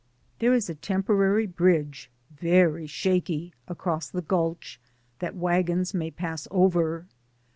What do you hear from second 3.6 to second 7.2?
across the gulch that wagons may pass over.